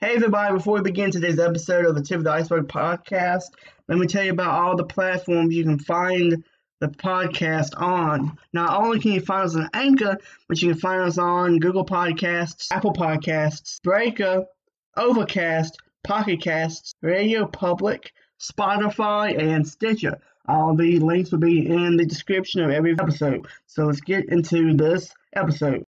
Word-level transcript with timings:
Hey 0.00 0.14
everybody, 0.14 0.54
before 0.54 0.74
we 0.74 0.82
begin 0.82 1.10
today's 1.10 1.40
episode 1.40 1.84
of 1.84 1.96
the 1.96 2.02
Tip 2.02 2.18
of 2.18 2.24
the 2.24 2.30
Iceberg 2.30 2.68
podcast, 2.68 3.46
let 3.88 3.98
me 3.98 4.06
tell 4.06 4.22
you 4.22 4.30
about 4.30 4.52
all 4.52 4.76
the 4.76 4.84
platforms 4.84 5.52
you 5.52 5.64
can 5.64 5.80
find 5.80 6.44
the 6.78 6.86
podcast 6.86 7.70
on. 7.76 8.38
Not 8.52 8.80
only 8.80 9.00
can 9.00 9.10
you 9.10 9.20
find 9.20 9.46
us 9.46 9.56
on 9.56 9.68
Anchor, 9.74 10.16
but 10.46 10.62
you 10.62 10.68
can 10.70 10.78
find 10.78 11.02
us 11.02 11.18
on 11.18 11.58
Google 11.58 11.84
Podcasts, 11.84 12.68
Apple 12.70 12.92
Podcasts, 12.92 13.82
Breaker, 13.82 14.44
Overcast, 14.96 15.76
Pocket 16.04 16.42
Casts, 16.42 16.94
Radio 17.02 17.44
Public, 17.48 18.12
Spotify, 18.40 19.36
and 19.36 19.66
Stitcher. 19.66 20.20
All 20.46 20.76
the 20.76 21.00
links 21.00 21.32
will 21.32 21.40
be 21.40 21.66
in 21.68 21.96
the 21.96 22.06
description 22.06 22.62
of 22.62 22.70
every 22.70 22.92
episode. 22.92 23.48
So 23.66 23.86
let's 23.86 24.00
get 24.00 24.28
into 24.28 24.74
this 24.76 25.12
episode. 25.34 25.84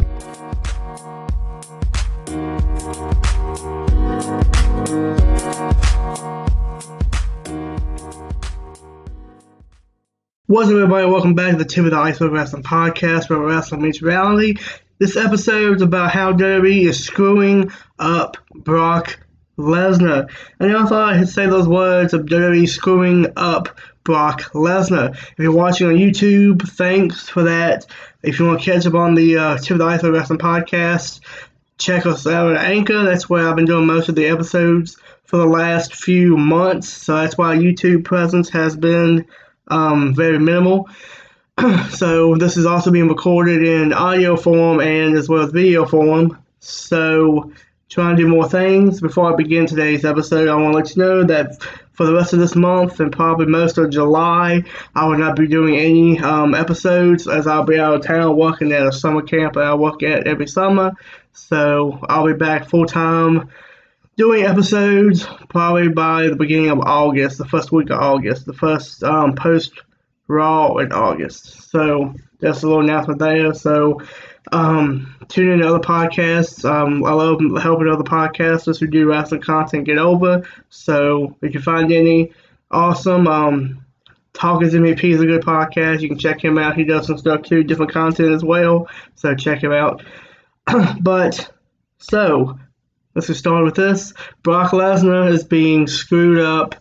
What's 10.49 10.71
up, 10.71 10.77
everybody? 10.77 11.07
Welcome 11.07 11.35
back 11.35 11.51
to 11.51 11.59
the 11.59 11.67
Tip 11.67 11.85
of 11.85 11.91
the 11.91 11.99
Iceberg 11.99 12.33
Wrestling 12.33 12.63
Podcast, 12.63 13.29
where 13.29 13.39
wrestling 13.39 13.83
meets 13.83 14.01
reality. 14.01 14.55
This 14.97 15.15
episode 15.15 15.77
is 15.77 15.83
about 15.83 16.11
how 16.11 16.33
WWE 16.33 16.89
is 16.89 17.05
screwing 17.05 17.71
up 17.99 18.39
Brock 18.55 19.21
Lesnar. 19.59 20.31
And 20.59 20.75
I 20.75 20.87
thought 20.87 21.13
I'd 21.13 21.29
say 21.29 21.45
those 21.45 21.69
words 21.69 22.15
of 22.15 22.23
WWE 22.23 22.67
screwing 22.67 23.27
up 23.37 23.79
Brock 24.05 24.41
Lesnar. 24.55 25.15
If 25.15 25.39
you're 25.39 25.53
watching 25.53 25.89
on 25.89 25.97
YouTube, 25.97 26.67
thanks 26.67 27.29
for 27.29 27.43
that. 27.43 27.85
If 28.23 28.39
you 28.39 28.47
want 28.47 28.63
to 28.63 28.73
catch 28.73 28.87
up 28.87 28.95
on 28.95 29.17
the 29.17 29.37
uh, 29.37 29.59
Tip 29.59 29.73
of 29.73 29.79
the 29.81 29.85
Iceberg 29.85 30.15
Wrestling 30.15 30.39
Podcast, 30.39 31.21
check 31.77 32.07
us 32.07 32.27
out 32.27 32.57
at 32.57 32.65
Anchor. 32.65 33.03
That's 33.03 33.29
where 33.29 33.47
I've 33.47 33.57
been 33.57 33.67
doing 33.67 33.85
most 33.85 34.09
of 34.09 34.15
the 34.15 34.29
episodes 34.29 34.97
for 35.25 35.37
the 35.37 35.45
last 35.45 35.95
few 35.95 36.39
months. 36.39 36.89
So 36.89 37.17
that's 37.17 37.37
why 37.37 37.55
YouTube 37.55 38.07
presence 38.07 38.49
has 38.49 38.75
been 38.75 39.27
um, 39.69 40.15
very 40.15 40.39
minimal. 40.39 40.89
so 41.91 42.37
this 42.37 42.57
is 42.57 42.67
also 42.67 42.91
being 42.91 43.09
recorded 43.09 43.63
in 43.63 43.93
audio 43.93 44.37
form 44.37 44.81
and 44.81 45.17
as 45.17 45.29
well 45.29 45.43
as 45.43 45.51
video 45.51 45.85
form. 45.85 46.39
So 46.61 47.53
trying 47.89 48.17
to 48.17 48.23
do 48.23 48.29
more 48.29 48.49
things. 48.49 49.01
Before 49.01 49.33
I 49.33 49.37
begin 49.37 49.67
today's 49.67 50.05
episode, 50.05 50.49
I 50.49 50.55
want 50.55 50.73
to 50.73 50.79
let 50.79 50.97
you 50.97 51.03
know 51.03 51.25
that 51.25 51.63
for 51.93 52.07
the 52.07 52.15
rest 52.15 52.33
of 52.33 52.39
this 52.39 52.55
month 52.55 53.01
and 53.01 53.11
probably 53.11 53.47
most 53.47 53.79
of 53.79 53.91
July, 53.91 54.63
I 54.95 55.07
will 55.07 55.19
not 55.19 55.37
be 55.37 55.49
doing 55.49 55.77
any 55.77 56.19
um, 56.21 56.55
episodes 56.55 57.27
as 57.27 57.47
I'll 57.47 57.65
be 57.65 57.81
out 57.81 57.95
of 57.95 58.05
town 58.05 58.37
working 58.37 58.73
at 58.73 58.87
a 58.87 58.93
summer 58.93 59.23
camp 59.23 59.55
that 59.55 59.65
I 59.65 59.75
work 59.75 60.03
at 60.03 60.27
every 60.27 60.47
summer. 60.47 60.93
So 61.33 61.99
I'll 62.09 62.27
be 62.27 62.35
back 62.35 62.69
full 62.69 62.87
time 62.87 63.49
doing 64.19 64.45
episodes 64.45 65.25
probably 65.49 65.89
by 65.89 66.27
the 66.27 66.37
beginning 66.37 66.71
of 66.71 66.81
August, 66.81 67.39
the 67.39 67.47
first 67.47 67.71
week 67.71 67.89
of 67.89 68.01
August, 68.01 68.45
the 68.45 68.53
first 68.53 69.03
um, 69.05 69.35
post 69.35 69.73
Raw 70.27 70.77
in 70.79 70.93
August. 70.93 71.71
So 71.71 72.13
that's 72.41 72.63
a 72.63 72.67
little 72.67 72.83
announcement 72.83 73.21
there. 73.21 73.55
So 73.55 74.03
um, 74.51 75.15
tune 75.29 75.53
in 75.53 75.61
to 75.61 75.69
other 75.69 75.79
podcasts. 75.79 76.69
Um, 76.69 77.05
I 77.05 77.13
love 77.13 77.41
helping 77.63 77.89
other 77.89 78.03
podcasters 78.03 78.81
who 78.81 78.89
do 78.89 79.07
wrestling 79.07 79.41
content 79.41 79.87
get 79.87 79.99
over. 79.99 80.43
So 80.69 81.37
if 81.41 81.55
you 81.55 81.61
find 81.61 81.91
any 81.93 82.33
awesome, 82.71 83.27
um, 83.29 83.85
Talking 84.35 84.69
MVP 84.69 85.03
is 85.03 85.21
a 85.21 85.27
good 85.27 85.43
podcast. 85.43 86.01
You 86.01 86.09
can 86.09 86.19
check 86.19 86.45
him 86.45 86.59
out. 86.59 86.77
He 86.77 86.85
does 86.85 87.09
some 87.09 87.19
stuff 87.19 87.43
too, 87.43 87.65
different 87.65 87.93
content 87.93 88.33
as 88.33 88.45
well. 88.45 88.89
So 89.17 89.35
check 89.35 89.65
him 89.65 89.73
out. 89.73 90.05
but 91.01 91.51
so 91.99 92.57
let's 93.19 93.27
get 93.27 93.37
started 93.37 93.65
with 93.65 93.75
this. 93.75 94.15
Brock 94.45 94.71
Lesnar 94.71 95.29
is 95.29 95.43
being 95.43 95.89
screwed 95.89 96.39
up 96.39 96.77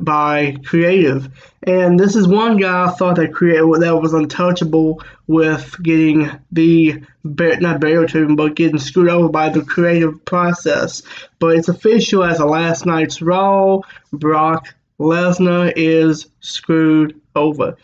by 0.00 0.56
creative, 0.64 1.30
and 1.62 1.98
this 1.98 2.16
is 2.16 2.26
one 2.26 2.56
guy 2.56 2.86
I 2.86 2.90
thought 2.90 3.16
that 3.16 3.32
creative 3.32 3.80
that 3.80 4.02
was 4.02 4.12
untouchable 4.12 5.00
with 5.28 5.80
getting 5.82 6.28
the 6.50 7.02
not 7.24 7.80
burial 7.80 8.06
treatment, 8.06 8.36
but 8.36 8.56
getting 8.56 8.78
screwed 8.78 9.08
over 9.08 9.28
by 9.28 9.48
the 9.48 9.62
creative 9.62 10.24
process. 10.24 11.02
But 11.38 11.56
it's 11.56 11.68
official 11.68 12.24
as 12.24 12.40
of 12.40 12.50
last 12.50 12.84
night's 12.84 13.22
Raw. 13.22 13.80
Brock 14.12 14.74
Lesnar 14.98 15.72
is 15.76 16.26
screwed 16.40 17.20
over. 17.34 17.76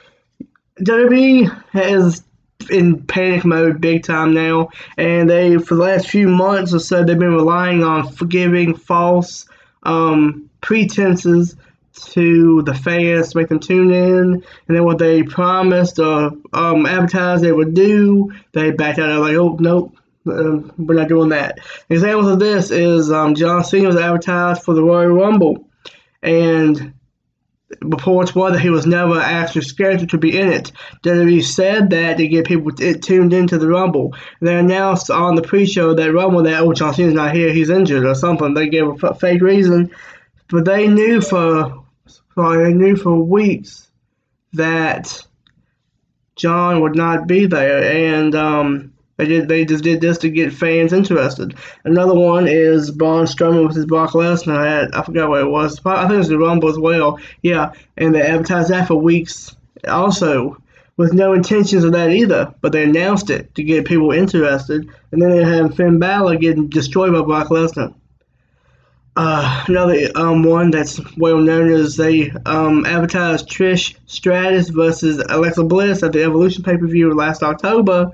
WWE 0.81 1.63
has 1.71 2.25
in 2.71 3.03
panic 3.05 3.45
mode 3.45 3.81
big 3.81 4.05
time 4.05 4.35
now, 4.35 4.71
and 4.97 5.29
they 5.29 5.59
for 5.59 5.75
the 5.75 5.83
last 5.83 6.09
few 6.09 6.29
months 6.29 6.75
or 6.75 6.79
so 6.79 7.05
they've 7.05 7.19
been 7.19 7.35
relying 7.35 7.83
on 7.83 8.11
forgiving 8.11 8.75
false 8.75 9.47
um, 9.83 10.51
pretenses 10.61 11.57
to 11.95 12.63
the 12.63 12.75
fans 12.75 13.31
to 13.31 13.39
make 13.39 13.49
them 13.49 13.61
tune 13.61 13.93
in, 13.93 14.35
and 14.35 14.77
then 14.77 14.85
what 14.85 14.99
they 14.99 15.23
promised 15.23 15.99
or 15.99 16.33
um, 16.53 16.87
advertised 16.87 17.43
they 17.43 17.53
would 17.53 17.75
do, 17.75 18.33
they 18.53 18.71
backed 18.71 18.99
out. 18.99 19.07
They're 19.07 19.19
like, 19.19 19.37
oh 19.37 19.57
nope. 19.61 19.97
Um, 20.25 20.73
we're 20.79 20.95
not 20.95 21.09
doing 21.09 21.31
that. 21.31 21.59
Examples 21.91 22.29
of 22.29 22.39
this 22.39 22.71
is 22.71 23.11
um, 23.11 23.35
John 23.35 23.65
Cena 23.65 23.89
was 23.89 23.97
advertised 23.97 24.63
for 24.63 24.73
the 24.73 24.85
Royal 24.85 25.09
Rumble, 25.09 25.67
and 26.23 26.95
reports 27.81 28.35
were 28.35 28.51
that 28.51 28.61
he 28.61 28.71
was 28.71 28.87
never 28.87 29.19
actually 29.19 29.63
scheduled 29.63 30.11
to 30.11 30.19
be 30.19 30.39
in 30.39 30.53
it. 30.53 30.73
WWE 31.03 31.43
said 31.43 31.91
that 31.91 32.17
to 32.17 32.29
get 32.29 32.47
people 32.47 32.73
t- 32.73 32.95
tuned 32.95 33.33
into 33.33 33.59
the 33.59 33.69
Rumble. 33.69 34.15
They 34.41 34.57
announced 34.57 35.11
on 35.11 35.35
the 35.35 35.43
pre-show 35.43 35.95
that 35.95 36.13
Rumble 36.13 36.43
that 36.43 36.61
oh 36.61 36.73
John 36.73 36.95
Cena's 36.95 37.15
not 37.15 37.35
here, 37.35 37.53
he's 37.53 37.71
injured 37.71 38.05
or 38.05 38.15
something. 38.15 38.55
They 38.55 38.69
gave 38.69 38.87
a 38.87 39.09
f- 39.09 39.21
fake 39.21 39.43
reason, 39.43 39.91
but 40.49 40.65
they 40.65 40.89
knew 40.89 41.21
for, 41.21 41.85
for 42.35 42.65
they 42.65 42.73
knew 42.73 42.97
for 42.97 43.17
weeks 43.17 43.91
that 44.53 45.25
John 46.37 46.81
would 46.83 46.97
not 46.97 47.27
be 47.27 47.47
there, 47.47 48.15
and 48.15 48.35
um, 48.35 48.92
they 49.17 49.27
did. 49.27 49.49
They 49.49 49.65
just 49.65 49.85
did 49.85 50.01
this 50.01 50.19
to 50.19 50.31
get 50.31 50.53
fans 50.53 50.93
interested. 50.93 51.55
Another 51.85 52.15
one 52.15 52.49
is 52.49 52.91
Braun 52.91 53.27
Strowman 53.27 53.69
versus 53.69 53.87
Brock 53.87 54.13
Lesnar 54.13 54.67
at 54.67 54.97
I 54.97 55.03
forgot 55.03 55.29
what 55.29 55.43
it 55.43 55.51
was. 55.51 55.81
I 55.85 56.03
think 56.03 56.15
it 56.15 56.19
was 56.19 56.29
the 56.29 56.39
Rumble 56.39 56.69
as 56.69 56.79
well. 56.79 57.19
Yeah, 57.43 57.73
and 57.97 58.15
they 58.15 58.23
advertised 58.23 58.71
that 58.71 58.89
for 58.89 58.97
weeks 58.97 59.55
also 59.87 60.57
with 60.97 61.13
no 61.13 61.33
intentions 61.33 61.85
of 61.85 61.93
that 61.93 62.11
either. 62.11 62.55
But 62.61 62.73
they 62.73 62.85
announced 62.85 63.31
it 63.31 63.55
to 63.55 63.63
get 63.63 63.87
people 63.87 64.13
interested, 64.13 64.89
and 65.11 65.21
then 65.21 65.31
they 65.31 65.45
had 65.45 65.77
Finn 65.77 65.99
Balor 65.99 66.37
getting 66.37 66.69
destroyed 66.69 67.13
by 67.13 67.23
Brock 67.23 67.49
Lesnar. 67.49 67.95
Uh, 69.15 69.65
another 69.69 70.09
um, 70.15 70.43
one 70.43 70.71
that's 70.71 70.99
well 71.19 71.37
known 71.37 71.71
is 71.71 71.97
they 71.97 72.31
um, 72.47 72.87
advertised 72.87 73.47
Trish 73.47 73.95
Stratus 74.07 74.71
versus 74.71 75.23
Alexa 75.29 75.65
Bliss 75.65 76.03
at 76.03 76.13
the 76.13 76.23
Evolution 76.23 76.65
pay 76.65 76.79
per 76.79 76.87
view 76.87 77.13
last 77.15 77.43
October, 77.43 78.11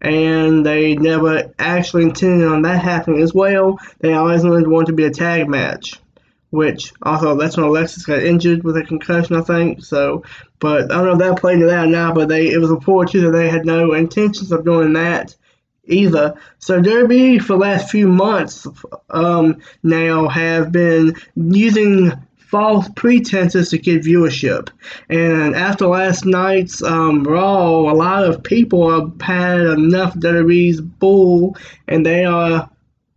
and 0.00 0.64
they 0.64 0.94
never 0.94 1.52
actually 1.58 2.04
intended 2.04 2.48
on 2.48 2.62
that 2.62 2.82
happening 2.82 3.22
as 3.22 3.34
well. 3.34 3.78
They 3.98 4.14
always 4.14 4.44
wanted 4.44 4.68
one 4.68 4.86
to 4.86 4.92
be 4.92 5.04
a 5.04 5.10
tag 5.10 5.48
match, 5.48 6.00
which 6.50 6.92
also 7.02 7.36
that's 7.36 7.56
when 7.56 7.66
Alexa's 7.66 8.04
got 8.04 8.22
injured 8.22 8.64
with 8.64 8.76
a 8.76 8.84
concussion, 8.84 9.36
I 9.36 9.42
think. 9.42 9.84
So, 9.84 10.24
but 10.58 10.90
I 10.90 10.96
don't 10.96 11.04
know 11.04 11.12
if 11.12 11.18
that 11.18 11.40
played 11.40 11.54
into 11.54 11.66
that 11.66 11.88
not. 11.88 12.14
But 12.14 12.28
they 12.28 12.50
it 12.50 12.58
was 12.58 12.70
reported 12.70 13.12
too 13.12 13.20
that 13.22 13.36
they 13.36 13.48
had 13.48 13.66
no 13.66 13.92
intentions 13.92 14.52
of 14.52 14.64
doing 14.64 14.94
that 14.94 15.34
either. 15.84 16.34
So 16.58 16.80
WWE 16.80 17.42
for 17.42 17.54
the 17.54 17.58
last 17.58 17.90
few 17.90 18.08
months 18.08 18.66
um, 19.10 19.58
now 19.82 20.28
have 20.28 20.72
been 20.72 21.16
using 21.34 22.12
false 22.50 22.88
pretenses 22.96 23.70
to 23.70 23.78
get 23.78 24.02
viewership. 24.02 24.70
And 25.08 25.54
after 25.54 25.86
last 25.86 26.24
night's 26.24 26.82
um, 26.82 27.22
Raw, 27.22 27.92
a 27.92 27.94
lot 27.94 28.24
of 28.24 28.42
people 28.42 28.90
have 28.90 29.20
had 29.20 29.60
enough 29.60 30.14
WWE's 30.14 30.80
bull, 30.80 31.56
and 31.86 32.04
they 32.04 32.24
are 32.24 32.68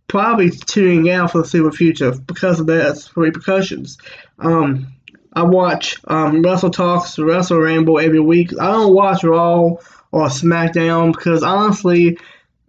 probably 0.06 0.50
tuning 0.50 1.10
out 1.10 1.32
for 1.32 1.38
the 1.38 1.44
foreseeable 1.44 1.72
future 1.72 2.12
because 2.12 2.60
of 2.60 2.66
that 2.68 3.08
repercussions. 3.16 3.98
Um, 4.38 4.92
I 5.32 5.42
watch 5.42 5.98
um, 6.06 6.42
Wrestle 6.42 6.70
Talks, 6.70 7.18
Wrestle 7.18 7.58
Ramble 7.58 7.98
every 7.98 8.20
week. 8.20 8.52
I 8.60 8.70
don't 8.70 8.94
watch 8.94 9.24
Raw 9.24 9.74
or 10.12 10.28
SmackDown 10.28 11.12
because 11.12 11.42
honestly, 11.42 12.18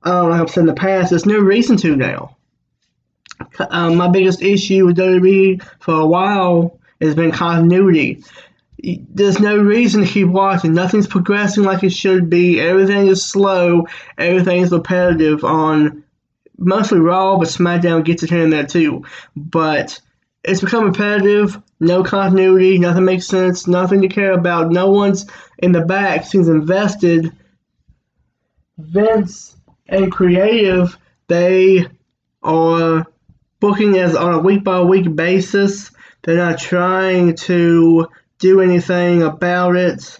um, 0.02 0.32
like 0.32 0.42
I've 0.42 0.50
said 0.50 0.62
in 0.62 0.66
the 0.66 0.74
past, 0.74 1.12
there's 1.12 1.28
no 1.28 1.38
reason 1.38 1.78
to 1.78 1.96
now 1.96 2.36
um, 3.60 3.96
my 3.96 4.10
biggest 4.10 4.42
issue 4.42 4.86
with 4.86 4.98
WWE 4.98 5.64
for 5.80 5.96
a 5.96 6.06
while 6.06 6.80
has 7.02 7.16
been 7.16 7.32
continuity. 7.32 8.24
There's 8.84 9.40
no 9.40 9.58
reason 9.58 10.04
to 10.04 10.08
keep 10.08 10.28
watching. 10.28 10.74
Nothing's 10.74 11.08
progressing 11.08 11.64
like 11.64 11.84
it 11.84 11.92
should 11.94 12.30
be. 12.30 12.60
Everything 12.60 13.08
is 13.08 13.24
slow. 13.24 13.88
Everything 14.18 14.62
is 14.62 14.72
repetitive 14.72 15.44
on 15.44 16.04
mostly 16.58 17.00
Raw, 17.00 17.38
but 17.38 17.48
SmackDown 17.48 18.06
gets 18.06 18.24
here 18.24 18.44
and 18.44 18.54
there 18.54 18.66
too. 18.66 19.06
But 19.36 20.00
it's 20.44 20.62
become 20.62 20.86
repetitive. 20.86 21.60
No 21.80 22.04
continuity. 22.04 22.78
Nothing 22.78 23.06
makes 23.06 23.28
sense. 23.28 23.68
Nothing 23.68 24.02
to 24.02 24.08
care 24.08 24.34
about. 24.34 24.72
No 24.72 24.92
one's 24.92 25.26
in 25.58 25.72
the 25.72 25.82
back 25.82 26.26
seems 26.26 26.48
invested. 26.48 27.32
Vince 28.78 29.56
and 29.88 30.12
creative, 30.12 30.98
they 31.28 31.86
are 32.44 33.06
booking 33.60 33.98
as 33.98 34.16
on 34.16 34.34
a 34.34 34.40
week 34.40 34.64
by 34.64 34.82
week 34.82 35.14
basis. 35.16 35.92
They're 36.24 36.38
not 36.38 36.60
trying 36.60 37.36
to 37.36 38.08
do 38.40 38.62
anything 38.62 39.24
about 39.24 39.76
it. 39.76 40.20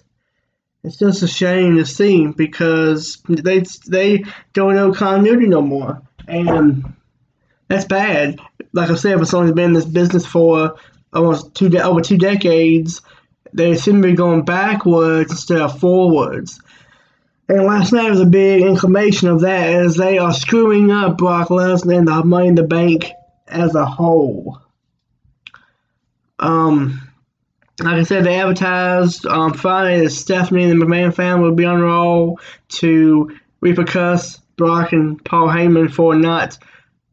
It's 0.84 0.98
just 0.98 1.24
a 1.24 1.28
shame 1.28 1.78
to 1.78 1.86
see 1.86 2.28
because 2.28 3.22
they 3.28 3.64
they 3.88 4.24
don't 4.54 4.76
know 4.76 4.94
continuity 4.94 5.48
no 5.48 5.62
more, 5.62 6.02
and 6.28 6.94
that's 7.68 7.86
bad. 7.86 8.40
Like 8.72 8.92
I 8.92 8.96
said, 8.96 9.20
if 9.20 9.28
someone's 9.28 9.54
been 9.54 9.66
in 9.66 9.74
this 9.74 9.86
business 9.86 10.26
for 10.26 10.76
almost 11.12 11.56
two 11.56 11.70
de- 11.70 11.84
over 11.84 12.02
two 12.02 12.18
decades, 12.20 13.02
they 13.52 13.76
seem 13.76 14.02
to 14.02 14.08
be 14.10 14.16
going 14.16 14.46
backwards 14.46 15.32
instead 15.32 15.62
of 15.62 15.80
forwards. 15.80 16.60
And 17.48 17.64
last 17.64 17.94
night 17.94 18.10
was 18.10 18.20
a 18.20 18.26
big 18.26 18.64
inclination 18.64 19.28
of 19.28 19.42
that 19.42 19.74
as 19.74 19.96
they 19.96 20.18
are 20.18 20.34
screwing 20.34 20.92
up 20.92 21.18
Brock 21.18 21.50
Lesnar 21.50 21.98
and 21.98 22.08
the 22.08 22.24
Money 22.24 22.50
in 22.50 22.56
the 22.56 22.64
Bank 22.64 23.12
as 23.48 23.76
a 23.76 23.86
whole. 23.86 24.60
Um, 26.40 27.02
like 27.80 27.96
I 27.96 28.04
said, 28.04 28.24
they 28.24 28.40
advertised 28.40 29.26
on 29.26 29.54
Friday 29.54 30.02
that 30.02 30.12
Stephanie 30.12 30.64
and 30.64 30.82
the 30.82 30.86
McMahon 30.86 31.14
family 31.14 31.50
would 31.50 31.58
be 31.58 31.66
on 31.66 31.82
Raw 31.82 32.36
to 32.70 33.38
repercuss 33.62 34.40
Brock 34.56 34.94
and 34.94 35.24
Paul 35.24 35.48
Heyman 35.48 35.94
for 35.94 36.16
not 36.16 36.58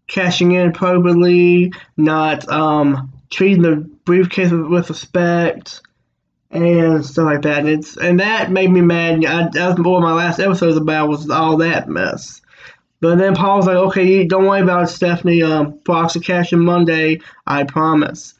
cashing 0.06 0.52
in 0.52 0.68
appropriately, 0.68 1.72
not 1.96 2.48
um, 2.48 3.12
treating 3.30 3.62
the 3.62 3.76
briefcase 3.76 4.50
with, 4.50 4.66
with 4.66 4.90
respect, 4.90 5.80
and 6.50 7.04
stuff 7.04 7.24
like 7.24 7.42
that. 7.42 7.60
And 7.60 7.68
it's 7.68 7.96
and 7.96 8.20
that 8.20 8.50
made 8.50 8.70
me 8.70 8.82
mad. 8.82 9.24
I, 9.24 9.48
that's 9.52 9.80
what 9.80 10.02
my 10.02 10.12
last 10.12 10.38
episode 10.38 10.66
was 10.66 10.76
about 10.76 11.08
was 11.08 11.30
all 11.30 11.56
that 11.58 11.88
mess. 11.88 12.40
But 13.02 13.18
then 13.18 13.34
Paul's 13.34 13.66
like, 13.66 13.76
okay, 13.76 14.24
don't 14.24 14.46
worry 14.46 14.62
about 14.62 14.84
it, 14.84 14.86
Stephanie. 14.86 15.42
Um, 15.42 15.80
Brock's 15.84 16.14
a 16.14 16.20
cash 16.20 16.52
in 16.52 16.60
Monday, 16.60 17.18
I 17.48 17.64
promise. 17.64 18.34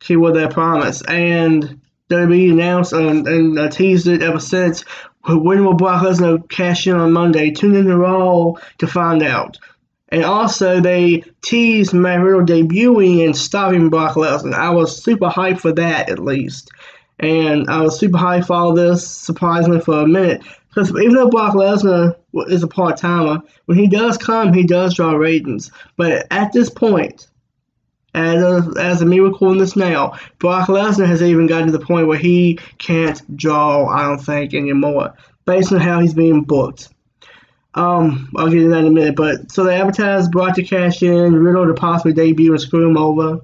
She 0.00 0.16
will 0.16 0.32
that 0.32 0.54
promise. 0.54 1.02
And 1.06 1.82
WWE 2.08 2.52
announced 2.52 2.94
um, 2.94 3.26
and 3.26 3.58
uh, 3.58 3.68
teased 3.68 4.06
it 4.06 4.22
ever 4.22 4.40
since. 4.40 4.84
When 5.26 5.66
will 5.66 5.74
Brock 5.74 6.02
Lesnar 6.02 6.48
cash 6.48 6.86
in 6.86 6.96
on 6.96 7.12
Monday? 7.12 7.50
Tune 7.50 7.74
in 7.74 7.84
to 7.84 7.96
Raw 7.98 8.54
to 8.78 8.86
find 8.86 9.22
out. 9.22 9.58
And 10.08 10.24
also, 10.24 10.80
they 10.80 11.22
teased 11.42 11.92
Matt 11.92 12.22
Riddle 12.22 12.46
debuting 12.46 13.22
and 13.22 13.36
stopping 13.36 13.90
Brock 13.90 14.14
Lesnar. 14.14 14.54
I 14.54 14.70
was 14.70 15.02
super 15.02 15.28
hyped 15.28 15.60
for 15.60 15.72
that, 15.72 16.08
at 16.08 16.20
least. 16.20 16.70
And 17.18 17.68
I 17.68 17.82
was 17.82 17.98
super 17.98 18.16
hyped 18.16 18.46
for 18.46 18.54
all 18.54 18.72
this, 18.72 19.06
surprisingly, 19.06 19.80
for 19.80 20.00
a 20.00 20.08
minute. 20.08 20.42
Because 20.76 20.90
even 20.90 21.14
though 21.14 21.30
Brock 21.30 21.54
Lesnar 21.54 22.16
is 22.48 22.62
a 22.62 22.68
part 22.68 22.98
timer, 22.98 23.40
when 23.64 23.78
he 23.78 23.86
does 23.86 24.18
come, 24.18 24.52
he 24.52 24.62
does 24.62 24.94
draw 24.94 25.12
ratings. 25.12 25.70
But 25.96 26.26
at 26.30 26.52
this 26.52 26.68
point, 26.68 27.28
as 28.12 28.42
of, 28.42 28.76
as 28.76 29.00
of 29.00 29.08
me 29.08 29.20
recording 29.20 29.58
this 29.58 29.74
now, 29.74 30.18
Brock 30.38 30.68
Lesnar 30.68 31.06
has 31.06 31.22
even 31.22 31.46
gotten 31.46 31.68
to 31.68 31.72
the 31.72 31.84
point 31.84 32.08
where 32.08 32.18
he 32.18 32.58
can't 32.76 33.36
draw, 33.38 33.86
I 33.86 34.02
don't 34.02 34.18
think, 34.18 34.52
anymore, 34.52 35.14
based 35.46 35.72
on 35.72 35.80
how 35.80 36.00
he's 36.00 36.12
being 36.12 36.44
booked. 36.44 36.90
Um, 37.72 38.30
I'll 38.36 38.50
get 38.50 38.58
into 38.58 38.68
that 38.68 38.80
in 38.80 38.88
a 38.88 38.90
minute. 38.90 39.16
But 39.16 39.50
so 39.50 39.64
they 39.64 39.80
advertised 39.80 40.30
Brock 40.30 40.56
to 40.56 40.62
cash 40.62 41.02
in, 41.02 41.36
Riddle 41.36 41.68
to 41.68 41.72
possibly 41.72 42.12
debut 42.12 42.52
and 42.52 42.60
screw 42.60 42.86
him 42.86 42.98
over, 42.98 43.40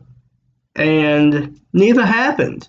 and 0.76 1.58
neither 1.72 2.04
happened. 2.04 2.68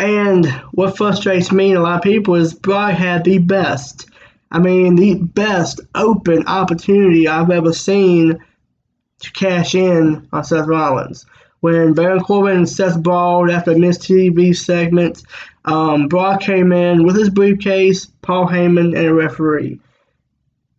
And 0.00 0.46
what 0.72 0.96
frustrates 0.96 1.52
me 1.52 1.72
and 1.72 1.78
a 1.78 1.82
lot 1.82 1.96
of 1.96 2.02
people 2.02 2.34
is 2.34 2.54
Brock 2.54 2.92
had 2.92 3.22
the 3.22 3.36
best, 3.36 4.08
I 4.50 4.58
mean, 4.58 4.96
the 4.96 5.16
best 5.16 5.78
open 5.94 6.46
opportunity 6.46 7.28
I've 7.28 7.50
ever 7.50 7.74
seen 7.74 8.38
to 9.20 9.32
cash 9.32 9.74
in 9.74 10.26
on 10.32 10.42
Seth 10.42 10.66
Rollins. 10.66 11.26
When 11.60 11.92
Baron 11.92 12.20
Corbin 12.20 12.56
and 12.56 12.68
Seth 12.68 13.02
brawled 13.02 13.50
after 13.50 13.76
missed 13.76 14.00
TV 14.00 14.56
segment, 14.56 15.22
um, 15.66 16.08
Brock 16.08 16.40
came 16.40 16.72
in 16.72 17.04
with 17.04 17.16
his 17.16 17.28
briefcase, 17.28 18.06
Paul 18.22 18.48
Heyman, 18.48 18.96
and 18.96 19.06
a 19.06 19.12
referee. 19.12 19.80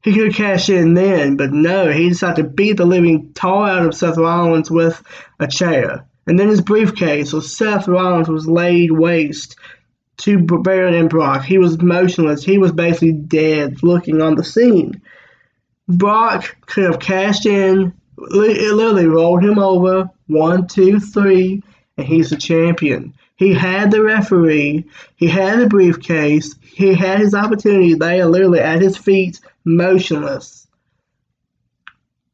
He 0.03 0.13
could 0.13 0.33
cash 0.33 0.68
in 0.68 0.95
then, 0.95 1.38
but 1.38 1.53
no, 1.53 1.91
he 1.91 2.09
decided 2.09 2.38
to 2.38 2.50
beat 2.50 2.77
the 2.77 2.85
living 2.85 3.33
tar 3.33 3.69
out 3.69 3.85
of 3.85 3.94
Seth 3.94 4.18
Rollins 4.18 4.71
with 4.71 5.00
a 5.39 5.45
chair. 5.45 6.07
And 6.27 6.38
then 6.38 6.50
his 6.50 6.62
briefcase, 6.62 7.31
so 7.31 7.39
Seth 7.39 7.88
Rollins 7.88 8.29
was 8.29 8.47
laid 8.47 8.91
waste 8.91 9.56
to 10.18 10.38
Baron 10.38 10.94
and 10.94 11.09
Brock. 11.09 11.44
He 11.44 11.57
was 11.57 11.81
motionless. 11.81 12.44
He 12.44 12.57
was 12.57 12.71
basically 12.71 13.13
dead 13.13 13.81
looking 13.81 14.21
on 14.21 14.35
the 14.35 14.44
scene. 14.44 15.01
Brock 15.88 16.56
could 16.68 16.85
have 16.85 17.00
cashed 17.00 17.45
in, 17.45 17.94
it 18.18 18.73
literally 18.73 19.07
rolled 19.07 19.44
him 19.44 19.57
over. 19.57 20.09
One, 20.27 20.68
two, 20.68 21.00
three, 21.00 21.63
and 21.97 22.07
he's 22.07 22.29
the 22.29 22.38
champion. 22.38 23.13
He 23.35 23.53
had 23.53 23.89
the 23.89 24.03
referee. 24.03 24.85
He 25.15 25.27
had 25.27 25.59
the 25.59 25.68
briefcase. 25.68 26.56
He 26.62 26.94
had 26.94 27.19
his 27.19 27.33
opportunity. 27.33 27.95
They 27.95 28.21
are 28.21 28.27
literally 28.27 28.59
at 28.59 28.81
his 28.81 28.95
feet, 28.95 29.39
motionless. 29.65 30.68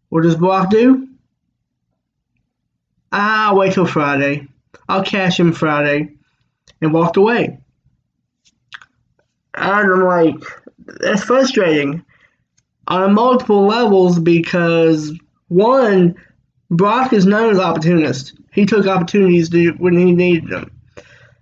What 0.10 0.24
does 0.24 0.36
Brock 0.36 0.70
do? 0.70 1.08
I'll 3.12 3.56
wait 3.56 3.74
till 3.74 3.86
Friday. 3.86 4.48
I'll 4.88 5.04
cash 5.04 5.40
him 5.40 5.54
Friday. 5.54 6.14
And 6.82 6.94
walked 6.94 7.18
away. 7.18 7.58
And 9.56 9.92
I'm 9.92 10.04
like, 10.04 10.44
that's 11.00 11.24
frustrating 11.24 12.06
on 12.88 13.14
multiple 13.14 13.66
levels 13.66 14.20
because 14.20 15.12
one, 15.48 16.16
Brock 16.70 17.14
is 17.14 17.26
known 17.26 17.52
as 17.52 17.60
opportunist. 17.60 18.34
He 18.52 18.66
took 18.66 18.88
opportunities 18.88 19.50
to, 19.50 19.72
when 19.72 19.98
he 19.98 20.14
needed 20.14 20.50
them, 20.50 20.72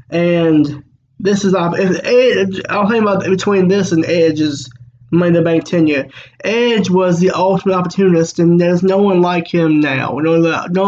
and 0.10 0.84
this 1.20 1.44
is 1.44 1.56
if 1.58 2.06
Edge. 2.06 2.62
I'll 2.70 2.90
think 2.90 3.02
about 3.02 3.24
between 3.24 3.68
this 3.68 3.92
and 3.92 4.06
Edge's 4.06 4.70
Money 5.12 5.30
in 5.30 5.34
the 5.34 5.42
Bank 5.42 5.64
tenure. 5.66 6.08
Edge 6.44 6.90
was 6.90 7.20
the 7.20 7.32
ultimate 7.32 7.76
opportunist, 7.76 8.40
and 8.40 8.60
there's 8.60 8.84
no 8.84 8.98
one 8.98 9.22
like 9.22 9.48
him 9.48 9.80
now. 9.80 10.18
No, 10.18 10.40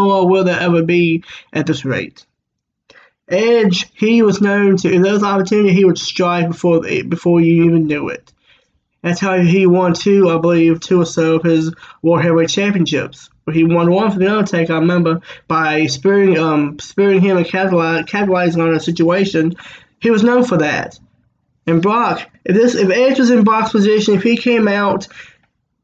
one 0.08 0.30
will 0.30 0.44
there 0.44 0.60
ever 0.60 0.84
be 0.84 1.24
at 1.54 1.66
this 1.66 1.86
rate. 1.86 2.26
Edge, 3.30 3.88
he 3.94 4.22
was 4.22 4.42
known 4.42 4.78
to 4.78 5.00
was 5.00 5.22
an 5.22 5.28
opportunity, 5.28 5.74
he 5.74 5.84
would 5.84 5.98
strike 5.98 6.48
before 6.48 6.82
before 6.82 7.42
you 7.42 7.66
even 7.66 7.86
knew 7.86 8.08
it. 8.10 8.32
That's 9.04 9.20
how 9.20 9.38
he 9.38 9.68
won 9.68 9.94
two, 9.94 10.30
I 10.30 10.38
believe, 10.38 10.80
two 10.80 11.02
or 11.02 11.06
so 11.06 11.36
of 11.36 11.44
his 11.44 11.74
World 12.02 12.22
Heavyweight 12.22 12.50
Championships. 12.50 13.30
He 13.52 13.64
won 13.64 13.92
one 13.92 14.12
for 14.12 14.20
the 14.20 14.30
Undertaker, 14.30 14.74
I 14.74 14.80
remember, 14.80 15.22
by 15.48 15.86
spearing 15.86 16.38
um 16.38 16.80
spearing 16.80 17.22
him 17.22 17.38
and 17.38 17.46
capitalizing 17.46 18.62
on 18.62 18.74
a 18.74 18.80
situation. 18.80 19.56
He 20.00 20.10
was 20.10 20.24
known 20.24 20.44
for 20.44 20.58
that. 20.58 21.00
And 21.68 21.82
Brock, 21.82 22.28
if 22.46 22.56
this 22.56 22.76
if 22.76 22.90
Edge 22.90 23.20
was 23.20 23.30
in 23.30 23.44
Brock's 23.44 23.72
position, 23.72 24.16
if 24.16 24.24
he 24.24 24.38
came 24.38 24.68
out 24.68 25.08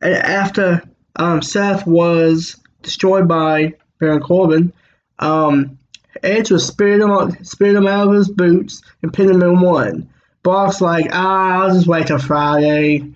after 0.01 0.81
um, 1.17 1.41
Seth 1.41 1.85
was 1.85 2.55
destroyed 2.81 3.27
by 3.27 3.73
Baron 3.99 4.21
Corbin, 4.21 4.73
um, 5.19 5.77
Edge 6.23 6.51
was 6.51 6.65
spirit 6.65 7.01
him, 7.01 7.43
spirit 7.43 7.75
him 7.75 7.87
out 7.87 8.07
of 8.07 8.13
his 8.13 8.29
boots 8.29 8.81
and 9.01 9.13
pin 9.13 9.29
him 9.29 9.43
in 9.43 9.59
one. 9.59 10.09
Brock's 10.41 10.81
like, 10.81 11.07
ah, 11.11 11.63
I'll 11.63 11.73
just 11.73 11.87
wait 11.87 12.07
till 12.07 12.19
Friday. 12.19 13.13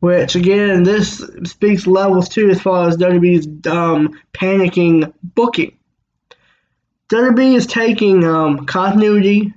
Which 0.00 0.36
again, 0.36 0.82
this 0.84 1.18
speaks 1.44 1.86
levels 1.86 2.28
too 2.28 2.50
as 2.50 2.60
far 2.60 2.88
as 2.88 2.96
WWE's 2.96 3.66
um, 3.66 4.20
panicking 4.32 5.12
booking. 5.22 5.76
WWE 7.08 7.54
is 7.54 7.66
taking 7.66 8.24
um, 8.24 8.66
continuity, 8.66 9.52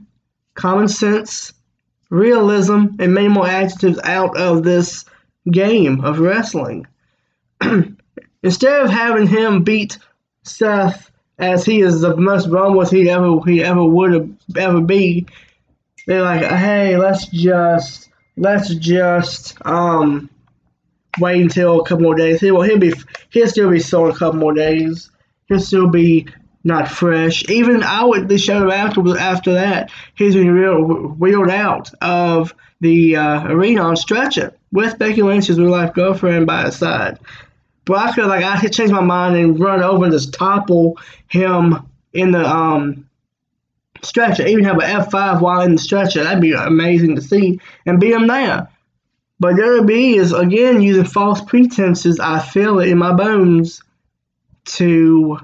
common 0.59 0.89
sense, 0.89 1.53
realism, 2.09 2.87
and 2.99 3.13
many 3.13 3.29
more 3.29 3.47
adjectives 3.47 3.99
out 4.03 4.37
of 4.37 4.63
this 4.63 5.05
game 5.49 6.03
of 6.03 6.19
wrestling. 6.19 6.85
Instead 8.43 8.81
of 8.81 8.89
having 8.89 9.27
him 9.27 9.63
beat 9.63 9.97
Seth 10.43 11.11
as 11.37 11.65
he 11.65 11.81
is 11.81 12.01
the 12.01 12.15
most 12.17 12.47
rumbled 12.49 12.89
he 12.89 13.09
ever 13.09 13.39
he 13.45 13.63
ever 13.63 13.83
would 13.83 14.37
ever 14.57 14.81
be, 14.81 15.25
they're 16.05 16.21
like, 16.21 16.43
hey, 16.43 16.97
let's 16.97 17.27
just 17.27 18.09
let's 18.35 18.73
just 18.75 19.57
um 19.65 20.29
wait 21.19 21.41
until 21.41 21.79
a 21.79 21.85
couple 21.85 22.03
more 22.03 22.15
days. 22.15 22.41
He 22.41 22.51
will 22.51 22.63
he'll 22.63 22.79
be 22.79 22.93
he'll 23.29 23.47
still 23.47 23.69
be 23.69 23.79
sold 23.79 24.13
a 24.13 24.17
couple 24.17 24.39
more 24.39 24.53
days. 24.53 25.09
He'll 25.47 25.59
still 25.59 25.87
be 25.87 26.27
not 26.63 26.89
fresh. 26.89 27.47
Even 27.49 27.83
I 27.83 28.03
would 28.03 28.27
the 28.27 28.37
show 28.37 28.71
after 28.71 29.17
after 29.17 29.53
that, 29.53 29.91
he's 30.15 30.35
been 30.35 30.51
real 30.51 30.83
wheeled 30.83 31.49
out 31.49 31.91
of 32.01 32.53
the 32.81 33.15
uh, 33.15 33.47
arena 33.47 33.81
on 33.81 33.95
stretcher 33.95 34.53
with 34.71 34.99
Becky 34.99 35.21
Lynch's 35.21 35.59
real 35.59 35.71
life 35.71 35.93
girlfriend 35.93 36.47
by 36.47 36.65
his 36.65 36.77
side. 36.77 37.19
Brock 37.85 38.17
like 38.17 38.43
I 38.43 38.59
could 38.59 38.73
change 38.73 38.91
my 38.91 39.01
mind 39.01 39.35
and 39.35 39.59
run 39.59 39.81
over 39.81 40.03
and 40.03 40.13
just 40.13 40.33
topple 40.33 40.99
him 41.27 41.87
in 42.13 42.31
the 42.31 42.47
um 42.47 43.09
stretcher, 44.01 44.45
even 44.45 44.63
have 44.65 44.77
an 44.77 45.01
F5 45.01 45.41
while 45.41 45.61
in 45.61 45.73
the 45.73 45.81
stretcher. 45.81 46.23
That'd 46.23 46.41
be 46.41 46.53
amazing 46.53 47.15
to 47.15 47.21
see 47.21 47.59
and 47.85 47.99
be 47.99 48.11
him 48.11 48.27
there. 48.27 48.69
But 49.39 49.55
WWE 49.55 50.15
is 50.15 50.33
again 50.33 50.81
using 50.81 51.05
false 51.05 51.41
pretenses. 51.41 52.19
I 52.19 52.39
feel 52.39 52.79
it 52.79 52.89
in 52.89 52.97
my 52.97 53.13
bones 53.13 53.81
to 54.65 55.39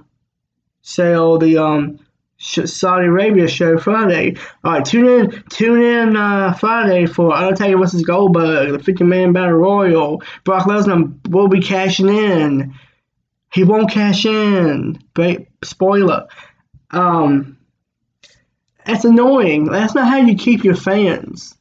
sell 0.86 1.40
the 1.40 1.58
um 1.58 2.00
Saudi 2.38 3.08
Arabia 3.08 3.48
show 3.48 3.78
Friday. 3.78 4.36
All 4.64 4.74
right, 4.74 4.86
tune 4.86 5.08
in, 5.08 5.44
tune 5.50 5.82
in 5.82 6.16
uh, 6.16 6.54
Friday 6.54 7.06
for 7.08 7.34
Undertaker 7.34 7.78
versus 7.78 8.04
Goldberg, 8.04 8.72
the 8.72 8.80
50 8.80 9.04
man 9.04 9.34
battle 9.34 9.54
royal. 9.54 10.22
Brock 10.44 10.68
Lesnar 10.68 11.28
will 11.30 11.48
be 11.48 11.62
cashing 11.62 12.10
in. 12.10 12.76
He 13.52 13.64
won't 13.64 13.90
cash 13.90 14.26
in. 14.26 15.00
Great 15.14 15.48
spoiler. 15.64 16.28
Um, 16.92 17.58
that's 18.86 19.06
annoying. 19.06 19.66
That's 19.66 19.96
not 19.96 20.08
how 20.08 20.18
you 20.18 20.36
keep 20.36 20.64
your 20.64 20.76
fans. 20.76 21.56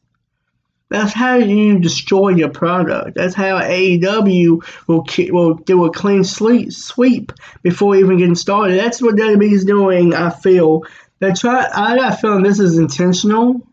That's 0.94 1.12
how 1.12 1.38
you 1.38 1.80
destroy 1.80 2.28
your 2.28 2.50
product. 2.50 3.16
That's 3.16 3.34
how 3.34 3.60
AEW 3.60 4.64
will 4.86 5.04
will 5.32 5.54
do 5.54 5.86
a 5.86 5.92
clean 5.92 6.22
sweep 6.22 6.72
sweep 6.72 7.32
before 7.64 7.96
even 7.96 8.18
getting 8.18 8.36
started. 8.36 8.78
That's 8.78 9.02
what 9.02 9.16
WWE 9.16 9.50
is 9.50 9.64
doing. 9.64 10.14
I 10.14 10.30
feel 10.30 10.84
they 11.18 11.32
try. 11.32 11.68
I 11.74 11.96
got 11.96 12.20
feeling 12.20 12.44
this 12.44 12.60
is 12.60 12.78
intentional, 12.78 13.66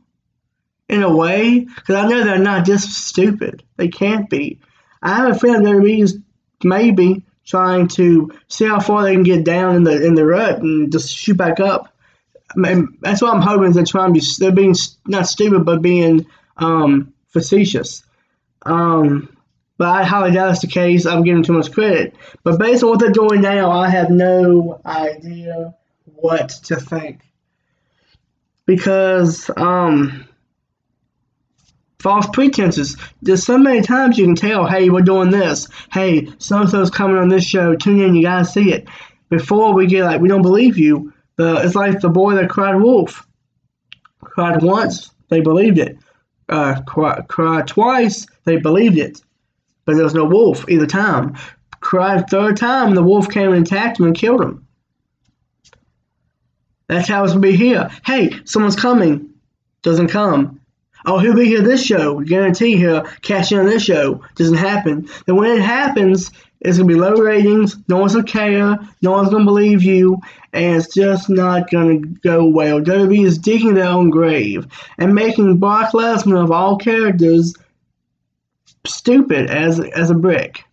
in 0.90 1.04
a 1.04 1.16
way, 1.16 1.60
because 1.60 1.96
I 1.96 2.08
know 2.08 2.24
they're 2.24 2.40
not 2.40 2.66
just 2.66 2.92
stupid. 2.92 3.62
They 3.78 3.90
can't 3.90 4.28
be. 4.28 4.60
I 5.00 5.18
have 5.18 5.36
a 5.36 5.38
feeling 5.38 5.62
WWE 5.62 6.02
is 6.02 6.18
maybe 6.64 7.22
trying 7.46 7.88
to 7.90 8.32
see 8.48 8.66
how 8.66 8.80
far 8.80 9.04
they 9.04 9.14
can 9.14 9.22
get 9.22 9.46
down 9.46 9.76
in 9.76 9.84
the 9.84 10.04
in 10.04 10.16
the 10.16 10.26
rut 10.26 10.60
and 10.64 10.92
just 10.92 11.16
shoot 11.16 11.38
back 11.38 11.60
up. 11.60 11.94
I 12.50 12.60
mean, 12.60 12.98
that's 13.00 13.22
what 13.22 13.32
I'm 13.32 13.44
hoping. 13.44 13.74
They're 13.74 13.86
trying 13.86 14.12
to 14.12 14.20
be. 14.20 14.26
They're 14.40 14.52
being 14.52 14.74
not 15.06 15.28
stupid, 15.28 15.66
but 15.66 15.84
being 15.84 16.26
um, 16.62 17.14
facetious. 17.28 18.04
Um, 18.64 19.36
but 19.78 19.90
I 19.90 20.04
highly 20.04 20.32
doubt 20.32 20.50
that's 20.50 20.62
the 20.62 20.68
case. 20.68 21.06
I'm 21.06 21.24
giving 21.24 21.44
too 21.44 21.54
much 21.54 21.72
credit. 21.72 22.16
But 22.44 22.60
based 22.60 22.84
on 22.84 22.90
what 22.90 23.00
they're 23.00 23.12
doing 23.12 23.42
now, 23.42 23.72
I 23.72 23.90
have 23.90 24.10
no 24.10 24.80
idea 24.86 25.76
what 26.06 26.50
to 26.66 26.76
think. 26.76 27.22
Because 28.68 29.50
um, 29.58 30.28
false 32.00 32.28
pretenses. 32.32 32.96
There's 33.24 33.44
so 33.44 33.58
many 33.58 33.82
times 33.82 34.20
you 34.20 34.26
can 34.26 34.36
tell, 34.36 34.68
hey, 34.68 34.90
we're 34.90 35.02
doing 35.02 35.32
this. 35.32 35.68
Hey, 35.92 36.32
so 36.38 36.60
and 36.60 36.70
so's 36.70 36.92
coming 36.92 37.18
on 37.18 37.28
this 37.28 37.44
show. 37.44 37.76
Tune 37.76 38.02
in, 38.02 38.14
you 38.14 38.22
gotta 38.22 38.46
see 38.46 38.72
it. 38.72 38.88
Before 39.30 39.74
we 39.74 39.88
get 39.88 40.06
like, 40.06 40.22
we 40.22 40.28
don't 40.30 40.42
believe 40.44 40.78
you. 40.78 41.12
The 41.38 41.56
it's 41.66 41.74
like 41.74 42.02
the 42.02 42.10
boy 42.10 42.36
that 42.36 42.50
cried 42.50 42.76
wolf. 42.76 43.26
Cried 44.20 44.62
once, 44.62 45.10
they 45.30 45.42
believed 45.42 45.80
it 45.80 45.98
uh, 46.50 46.82
cry, 46.84 47.22
cried 47.28 47.68
twice, 47.68 48.28
they 48.46 48.58
believed 48.58 48.98
it. 48.98 49.22
But 49.86 49.96
there 49.96 50.04
was 50.04 50.14
no 50.14 50.26
wolf 50.26 50.66
either 50.70 50.86
time. 50.86 51.36
Cried 51.80 52.30
third 52.30 52.58
time, 52.58 52.94
the 52.94 53.04
wolf 53.04 53.30
came 53.30 53.52
and 53.52 53.66
attacked 53.66 54.00
him 54.00 54.06
and 54.06 54.16
killed 54.16 54.42
him. 54.42 54.68
That's 56.88 57.08
how 57.08 57.24
it's 57.24 57.34
to 57.34 57.40
be 57.40 57.56
here. 57.56 57.90
Hey, 58.06 58.32
someone's 58.46 58.76
coming. 58.76 59.30
Doesn't 59.82 60.10
come. 60.10 60.61
Oh, 61.06 61.20
he'll 61.20 61.36
be 61.36 61.46
here 61.46 61.62
this 61.62 61.84
show. 61.84 62.14
We 62.14 62.26
Guarantee 62.26 62.78
he'll 62.78 63.04
cash 63.22 63.52
in 63.52 63.60
on 63.60 63.66
this 63.66 63.84
show. 63.84 64.24
Doesn't 64.36 64.56
happen. 64.56 65.10
Then 65.26 65.36
when 65.36 65.58
it 65.58 65.62
happens, 65.62 66.32
it's 66.60 66.78
gonna 66.78 66.88
be 66.88 66.96
low 66.96 67.16
ratings. 67.16 67.78
No 67.88 67.98
one's 67.98 68.14
gonna 68.14 68.26
care. 68.26 68.78
No 69.02 69.12
one's 69.12 69.30
gonna 69.30 69.46
believe 69.46 69.82
you, 69.82 70.20
and 70.54 70.78
it's 70.78 70.94
just 70.94 71.28
not 71.28 71.72
gonna 71.72 71.98
go 71.98 72.46
well. 72.46 72.80
WWE 72.80 73.26
is 73.26 73.40
digging 73.40 73.74
their 73.74 73.88
own 73.88 74.12
grave 74.12 74.68
and 75.00 75.16
making 75.16 75.58
Brock 75.58 75.92
Lesnar 75.94 76.44
of 76.44 76.52
all 76.52 76.78
characters 76.78 77.56
stupid 78.86 79.50
as 79.50 79.80
as 79.80 80.12
a 80.12 80.16
brick. 80.16 80.64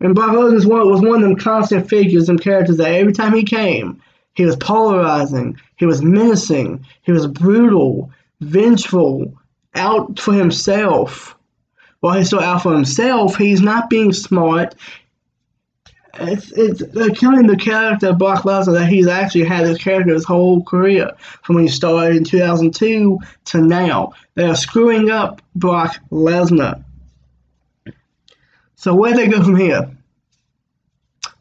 And 0.00 0.14
Brock 0.14 0.30
Lesnar 0.30 0.90
was 0.90 1.00
one 1.00 1.22
of 1.22 1.22
them 1.22 1.36
constant 1.36 1.88
figures 1.88 2.28
and 2.28 2.40
characters 2.40 2.78
that 2.78 2.92
every 2.92 3.12
time 3.12 3.32
he 3.32 3.44
came, 3.44 4.02
he 4.34 4.44
was 4.44 4.56
polarizing, 4.56 5.56
he 5.76 5.86
was 5.86 6.02
menacing, 6.02 6.84
he 7.02 7.12
was 7.12 7.26
brutal, 7.28 8.10
vengeful, 8.40 9.37
out 9.78 10.18
for 10.18 10.34
himself. 10.34 11.34
While 12.00 12.18
he's 12.18 12.28
still 12.28 12.40
out 12.40 12.62
for 12.62 12.74
himself, 12.74 13.36
he's 13.36 13.60
not 13.60 13.90
being 13.90 14.12
smart 14.12 14.74
it's 16.20 16.52
it's 16.52 16.82
they're 16.92 17.10
killing 17.10 17.46
the 17.46 17.56
character 17.56 18.08
of 18.08 18.18
Brock 18.18 18.42
Lesnar 18.42 18.74
that 18.74 18.88
he's 18.88 19.06
actually 19.06 19.44
had 19.44 19.66
this 19.66 19.78
character 19.78 20.12
his 20.12 20.24
whole 20.24 20.62
career 20.62 21.12
from 21.42 21.56
when 21.56 21.64
he 21.64 21.70
started 21.70 22.16
in 22.16 22.24
2002 22.24 23.18
to 23.46 23.62
now. 23.62 24.12
They 24.34 24.44
are 24.44 24.56
screwing 24.56 25.10
up 25.10 25.42
Brock 25.54 25.96
Lesnar. 26.10 26.84
So 28.76 28.94
where 28.94 29.12
do 29.12 29.18
they 29.18 29.28
go 29.28 29.42
from 29.42 29.56
here? 29.56 29.90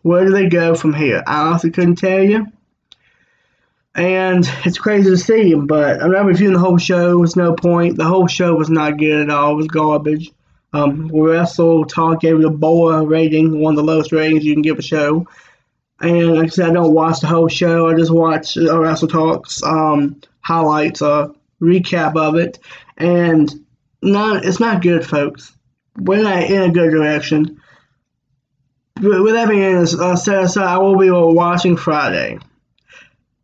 Where 0.01 0.25
do 0.25 0.31
they 0.31 0.47
go 0.47 0.75
from 0.75 0.93
here? 0.93 1.23
I 1.25 1.47
honestly 1.47 1.71
couldn't 1.71 1.95
tell 1.97 2.21
you. 2.21 2.47
And 3.97 4.47
it's 4.63 4.77
crazy 4.77 5.09
to 5.09 5.17
see 5.17 5.51
him, 5.51 5.65
but 5.65 6.01
I'm 6.01 6.11
not 6.11 6.25
reviewing 6.25 6.53
the 6.53 6.59
whole 6.59 6.77
show. 6.77 7.17
There's 7.17 7.35
no 7.35 7.55
point. 7.55 7.97
The 7.97 8.05
whole 8.05 8.27
show 8.27 8.53
was 8.53 8.69
not 8.69 8.97
good 8.97 9.23
at 9.23 9.29
all. 9.31 9.53
It 9.53 9.55
was 9.55 9.67
garbage. 9.67 10.31
Um, 10.71 11.09
Wrestle 11.11 11.85
Talk 11.85 12.21
gave 12.21 12.39
it 12.39 12.45
a 12.45 12.51
BOA 12.51 13.07
rating, 13.07 13.59
one 13.59 13.73
of 13.73 13.77
the 13.77 13.91
lowest 13.91 14.11
ratings 14.11 14.45
you 14.45 14.53
can 14.53 14.61
give 14.61 14.77
a 14.77 14.83
show. 14.83 15.27
And 15.99 16.35
like 16.35 16.45
I 16.45 16.49
said, 16.49 16.69
I 16.69 16.73
don't 16.73 16.93
watch 16.93 17.21
the 17.21 17.27
whole 17.27 17.47
show. 17.47 17.87
I 17.87 17.95
just 17.95 18.13
watch 18.13 18.55
uh, 18.55 18.79
Wrestle 18.79 19.07
Talks 19.07 19.63
um, 19.63 20.21
highlights, 20.41 21.01
a 21.01 21.07
uh, 21.07 21.27
recap 21.59 22.15
of 22.15 22.35
it, 22.35 22.59
and 22.97 23.51
not 24.03 24.45
it's 24.45 24.59
not 24.59 24.83
good, 24.83 25.07
folks. 25.07 25.55
We're 25.97 26.21
not 26.21 26.43
in 26.43 26.61
a 26.61 26.71
good 26.71 26.91
direction. 26.91 27.59
with 29.01 29.33
that 29.33 29.49
being 29.49 29.75
uh, 29.75 30.15
set 30.15 30.43
aside, 30.43 30.67
I 30.67 30.77
will 30.77 30.99
be 30.99 31.09
watching 31.09 31.77
Friday. 31.77 32.37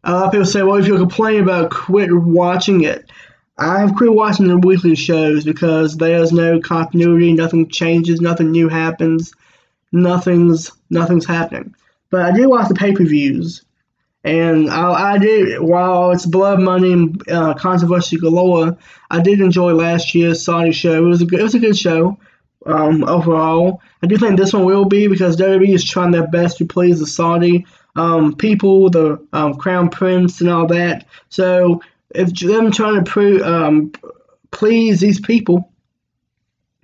A 0.04 0.12
lot 0.12 0.26
of 0.26 0.32
people 0.32 0.46
say, 0.46 0.64
well, 0.64 0.76
if 0.76 0.88
you 0.88 0.98
complain 0.98 1.42
about 1.42 1.72
quit 1.72 2.14
watching 2.14 2.84
it. 2.84 3.10
I've 3.58 3.96
quit 3.96 4.12
watching 4.12 4.48
the 4.48 4.58
weekly 4.58 4.96
shows 4.96 5.46
because 5.46 5.96
there's 5.96 6.32
no 6.34 6.60
continuity, 6.60 7.34
nothing 7.34 7.70
changes, 7.70 8.20
nothing 8.20 8.52
new 8.52 8.68
happens, 8.68 9.34
nothing's 9.92 10.72
nothing's 10.90 11.26
happening. 11.26 11.76
But 12.10 12.24
I 12.24 12.36
do 12.36 12.50
watch 12.50 12.68
the 12.68 12.76
pay 12.76 12.94
per 12.94 13.06
views, 13.06 13.64
and 14.24 14.70
I, 14.70 15.14
I, 15.14 15.18
did 15.20 15.62
while 15.62 16.12
it's 16.12 16.26
blood 16.26 16.60
money 16.60 16.94
and 16.94 17.30
uh, 17.30 17.54
controversy 17.54 18.18
galore. 18.18 18.78
I 19.12 19.22
did 19.22 19.40
enjoy 19.40 19.74
last 19.74 20.16
year's 20.16 20.44
Saudi 20.44 20.72
show. 20.72 21.06
It 21.06 21.08
was 21.08 21.22
a 21.22 21.26
good, 21.26 21.40
it 21.40 21.44
was 21.44 21.56
a 21.56 21.60
good 21.60 21.78
show 21.78 22.18
um, 22.66 23.04
overall. 23.04 23.82
I 24.02 24.08
do 24.08 24.18
think 24.18 24.38
this 24.38 24.54
one 24.54 24.66
will 24.66 24.86
be 24.86 25.08
because 25.08 25.38
WWE 25.38 25.74
is 25.74 25.84
trying 25.84 26.12
their 26.12 26.28
best 26.28 26.58
to 26.58 26.66
please 26.66 27.00
the 27.00 27.08
Saudi 27.08 27.66
um, 27.96 28.36
people, 28.36 28.90
the 28.90 29.26
um, 29.34 29.56
Crown 29.56 29.90
Prince, 29.90 30.42
and 30.42 30.50
all 30.50 30.68
that. 30.68 31.06
So 31.30 31.82
if 32.10 32.34
them 32.34 32.72
trying 32.72 33.04
to 33.04 33.10
prove, 33.10 33.42
um, 33.42 33.92
please 34.52 35.00
these 35.00 35.20
people 35.20 35.72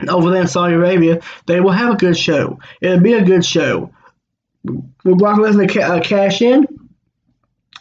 over 0.08 0.32
there 0.32 0.42
in 0.42 0.48
Saudi 0.48 0.76
Arabia, 0.76 1.20
they 1.46 1.60
will 1.60 1.72
have 1.72 1.94
a 1.94 1.98
good 1.98 2.18
show. 2.18 2.60
It'll 2.82 3.00
be 3.00 3.14
a 3.14 3.24
good 3.24 3.46
show. 3.46 3.92
Will 4.64 5.16
Brock 5.16 5.40
Lesnar 5.40 5.70
ca- 5.70 5.96
uh, 5.96 6.02
cash 6.02 6.42
in? 6.42 6.68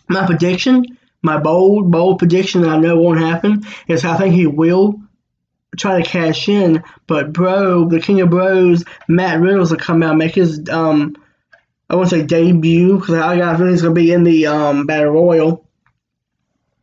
My 0.08 0.26
prediction, 0.26 0.84
my 1.22 1.38
bold, 1.38 1.90
bold 1.90 2.18
prediction 2.18 2.62
that 2.62 2.70
I 2.70 2.78
know 2.78 2.96
won't 2.96 3.20
happen 3.20 3.64
is 3.86 4.04
I 4.04 4.16
think 4.16 4.34
he 4.34 4.46
will 4.46 5.00
try 5.76 6.00
to 6.00 6.08
cash 6.08 6.48
in, 6.48 6.82
but 7.06 7.32
bro, 7.32 7.88
the 7.88 8.00
King 8.00 8.20
of 8.20 8.30
Bros, 8.30 8.84
Matt 9.06 9.40
Riddles 9.40 9.70
will 9.70 9.78
come 9.78 10.02
out 10.02 10.16
make 10.16 10.34
his 10.34 10.68
um, 10.70 11.14
I 11.90 11.96
won't 11.96 12.10
say 12.10 12.22
debut 12.22 12.98
because 12.98 13.14
I 13.14 13.36
got 13.36 13.54
a 13.54 13.58
feeling 13.58 13.72
he's 13.72 13.82
gonna 13.82 13.94
be 13.94 14.12
in 14.12 14.24
the 14.24 14.46
um 14.46 14.86
Battle 14.86 15.12
Royal 15.12 15.64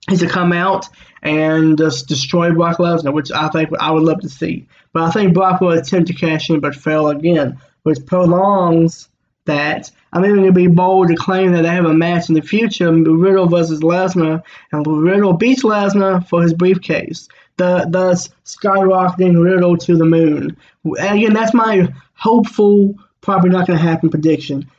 is 0.10 0.20
to 0.20 0.28
come 0.28 0.54
out 0.54 0.88
and 1.22 1.78
just 1.78 2.08
destroy 2.08 2.52
Brock 2.52 2.78
Lesnar, 2.78 3.14
which 3.14 3.32
I 3.32 3.50
think 3.50 3.70
I 3.80 3.92
would 3.92 4.04
love 4.04 4.20
to 4.22 4.30
see. 4.30 4.68
But 4.94 5.04
I 5.04 5.12
think 5.12 5.34
Brock 5.34 5.62
will 5.62 5.72
attempt 5.72 6.08
to 6.08 6.14
cash 6.14 6.50
in 6.50 6.60
but 6.60 6.76
fail 6.76 7.10
again, 7.10 7.60
which 7.84 8.06
prolongs 8.06 9.10
that. 9.46 9.92
I'm 10.14 10.24
even 10.24 10.38
going 10.38 10.48
to 10.48 10.54
be 10.54 10.68
bold 10.68 11.10
to 11.10 11.16
claim 11.16 11.52
that 11.52 11.64
they 11.64 11.70
have 11.70 11.86
a 11.86 11.94
match 11.94 12.30
in 12.30 12.36
the 12.36 12.42
future, 12.42 12.92
Riddle 12.94 13.48
versus 13.48 13.82
Lesnar, 13.82 14.44
and 14.72 14.88
Riddle 14.88 15.34
beats 15.34 15.64
Lesnar 15.64 16.26
for 16.30 16.42
his 16.42 16.54
briefcase, 16.54 17.28
the, 17.58 17.86
thus 17.90 18.30
skyrocketing 18.46 19.44
Riddle 19.44 19.76
to 19.78 19.98
the 19.98 20.06
moon. 20.06 20.56
And 20.86 21.18
again, 21.18 21.34
that's 21.34 21.54
my 21.54 21.92
hopeful, 22.14 22.96
probably 23.20 23.50
not 23.50 23.68
going 23.68 23.78
to 23.78 23.86
happen 23.86 24.10
prediction 24.10 24.70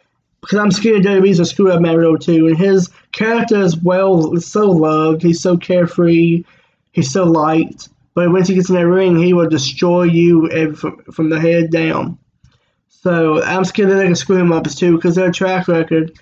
because 0.46 0.60
I'm 0.60 0.70
scared 0.70 1.02
WWE's 1.02 1.38
gonna 1.38 1.46
screw 1.46 1.72
up 1.72 1.82
Riddle 1.82 2.18
too, 2.18 2.46
and 2.46 2.56
his 2.56 2.88
character 3.10 3.60
is 3.60 3.76
well 3.76 4.36
so 4.36 4.70
loved. 4.70 5.22
He's 5.22 5.40
so 5.40 5.56
carefree. 5.56 6.44
He's 6.92 7.10
so 7.10 7.24
light. 7.24 7.88
But 8.14 8.30
once 8.30 8.46
he 8.46 8.54
gets 8.54 8.68
in 8.68 8.76
that 8.76 8.86
ring, 8.86 9.18
he 9.18 9.32
will 9.32 9.48
destroy 9.48 10.04
you 10.04 10.74
from, 10.76 11.02
from 11.12 11.30
the 11.30 11.40
head 11.40 11.70
down. 11.70 12.18
So 12.88 13.42
I'm 13.42 13.64
scared 13.64 13.90
that 13.90 13.96
they 13.96 14.04
can 14.04 14.14
screw 14.14 14.36
him 14.36 14.52
up 14.52 14.70
too 14.70 14.94
because 14.94 15.16
their 15.16 15.32
track 15.32 15.66
record 15.66 16.16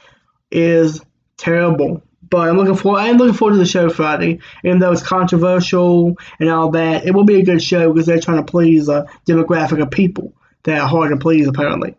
is 0.51 1.03
terrible. 1.37 2.03
But 2.31 2.49
I'm 2.49 2.57
looking 2.57 2.77
forward. 2.77 3.01
I'm 3.01 3.19
looking 3.19 3.35
forward 3.35 3.55
to 3.55 3.59
the 3.59 3.67
show 3.67 3.91
Friday, 3.91 4.41
even 4.65 4.79
though 4.79 4.93
it's 4.93 5.03
controversial 5.03 6.17
and 6.41 6.49
all 6.49 6.71
that. 6.71 7.07
It 7.07 7.15
will 7.15 7.25
be 7.25 7.41
a 7.41 7.45
good 7.45 7.63
show 7.63 7.93
because 7.93 8.07
they're 8.07 8.21
trying 8.21 8.43
to 8.43 8.51
please 8.51 8.89
a 8.89 9.07
demographic 9.27 9.83
of 9.83 9.91
people 9.91 10.33
that 10.63 10.81
are 10.81 10.89
hard 10.89 11.11
to 11.11 11.19
please 11.19 11.47
apparently. 11.47 11.95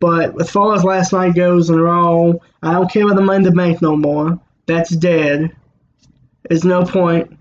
But 0.00 0.40
as 0.40 0.50
far 0.50 0.74
as 0.74 0.82
last 0.82 1.12
night 1.12 1.34
goes 1.34 1.68
and 1.68 1.80
Raw, 1.80 2.32
I 2.62 2.72
don't 2.72 2.90
care 2.90 3.04
about 3.04 3.16
the 3.16 3.22
Money 3.22 3.36
in 3.36 3.42
the 3.42 3.50
Bank 3.52 3.82
no 3.82 3.96
more. 3.96 4.40
That's 4.66 4.90
dead. 4.90 5.54
There's 6.48 6.64
no 6.64 6.84
point. 6.84 7.36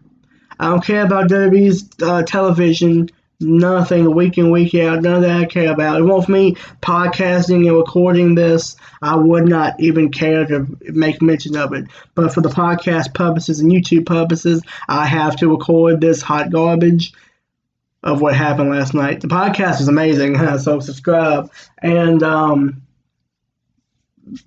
I 0.59 0.67
don't 0.67 0.83
care 0.83 1.03
about 1.03 1.29
WWE's 1.29 1.89
uh, 2.03 2.23
television. 2.23 3.09
Nothing 3.39 4.13
week 4.13 4.37
in, 4.37 4.51
week 4.51 4.75
out. 4.75 5.01
None 5.01 5.15
of 5.15 5.21
that 5.21 5.39
I 5.39 5.45
care 5.45 5.71
about. 5.71 6.01
It 6.01 6.03
won't 6.03 6.27
me 6.27 6.55
podcasting 6.81 7.65
and 7.65 7.77
recording 7.77 8.35
this. 8.35 8.75
I 9.01 9.15
would 9.15 9.47
not 9.47 9.79
even 9.79 10.11
care 10.11 10.45
to 10.45 10.67
make 10.81 11.21
mention 11.21 11.55
of 11.55 11.71
it. 11.71 11.85
But 12.15 12.33
for 12.33 12.41
the 12.41 12.49
podcast 12.49 13.13
purposes 13.13 13.61
and 13.61 13.71
YouTube 13.71 14.05
purposes, 14.05 14.61
I 14.89 15.05
have 15.05 15.37
to 15.37 15.49
record 15.49 16.01
this 16.01 16.21
hot 16.21 16.49
garbage 16.51 17.13
of 18.03 18.21
what 18.21 18.35
happened 18.35 18.69
last 18.69 18.93
night. 18.93 19.21
The 19.21 19.27
podcast 19.27 19.81
is 19.81 19.87
amazing, 19.87 20.37
so 20.59 20.79
subscribe. 20.79 21.51
And 21.79 22.23
um, 22.23 22.81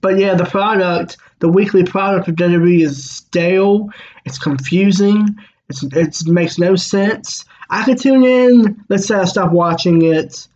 but 0.00 0.18
yeah, 0.18 0.34
the 0.34 0.44
product, 0.44 1.16
the 1.40 1.48
weekly 1.48 1.84
product 1.84 2.28
of 2.28 2.36
WWE 2.36 2.82
is 2.82 3.10
stale. 3.10 3.90
It's 4.24 4.38
confusing. 4.38 5.36
It's 5.68 5.82
it 5.82 6.26
makes 6.26 6.58
no 6.58 6.76
sense. 6.76 7.44
I 7.70 7.84
could 7.84 7.98
tune 7.98 8.24
in. 8.24 8.84
Let's 8.88 9.06
say 9.06 9.16
I 9.16 9.24
stopped 9.24 9.52
watching 9.52 10.02
it 10.02 10.46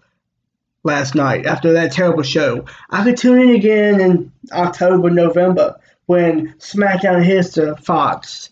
last 0.85 1.15
night 1.15 1.47
after 1.47 1.73
that 1.73 1.93
terrible 1.93 2.23
show. 2.23 2.65
I 2.91 3.03
could 3.05 3.17
tune 3.17 3.41
in 3.41 3.55
again 3.55 4.00
in 4.00 4.33
October, 4.53 5.11
November 5.11 5.76
when 6.07 6.55
SmackDown 6.59 7.25
hits 7.25 7.50
to 7.55 7.75
Fox 7.76 8.50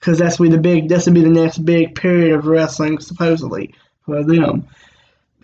because 0.00 0.18
that's 0.18 0.38
be 0.38 0.48
the 0.48 0.58
big. 0.58 0.88
That's 0.88 1.04
to 1.04 1.10
be 1.10 1.22
the 1.22 1.28
next 1.28 1.58
big 1.58 1.94
period 1.94 2.34
of 2.34 2.46
wrestling, 2.46 2.98
supposedly 3.00 3.74
for 4.06 4.24
them. 4.24 4.66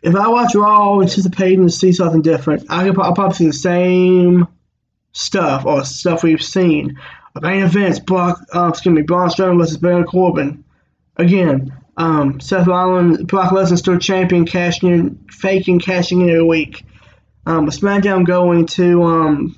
If 0.03 0.15
I 0.15 0.29
watch 0.29 0.55
Raw 0.55 1.01
anticipating 1.01 1.67
to 1.67 1.73
see 1.73 1.93
something 1.93 2.23
different, 2.23 2.67
I 2.69 2.85
could 2.85 2.99
I'll 2.99 3.15
probably 3.15 3.35
see 3.35 3.47
the 3.47 3.53
same 3.53 4.49
stuff 5.13 5.65
or 5.65 5.85
stuff 5.85 6.23
we've 6.23 6.43
seen. 6.43 6.99
The 7.35 7.41
main 7.41 7.63
events, 7.63 7.99
Brock, 7.99 8.41
uh, 8.55 8.69
excuse 8.69 8.95
me, 8.95 9.03
Braun 9.03 9.29
Strowman 9.29 9.59
versus 9.59 9.77
Baron 9.77 10.05
Corbin. 10.05 10.65
Again, 11.17 11.75
um, 11.97 12.41
Seth 12.41 12.67
Rollins, 12.67 13.23
Brock 13.25 13.53
Lesnar 13.53 13.79
still 13.79 13.99
champion, 13.99 14.47
cashing 14.47 14.91
in, 14.91 15.19
faking 15.31 15.81
cashing 15.81 16.23
in 16.23 16.31
every 16.31 16.43
week. 16.43 16.85
Um, 17.45 17.69
SmackDown 17.69 18.27
going 18.27 18.67
to 18.67 19.03
um, 19.03 19.57